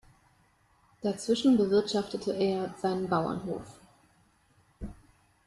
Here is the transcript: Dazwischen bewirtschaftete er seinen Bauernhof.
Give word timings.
Dazwischen 1.03 1.57
bewirtschaftete 1.57 2.31
er 2.33 2.73
seinen 2.81 3.07
Bauernhof. 3.07 3.79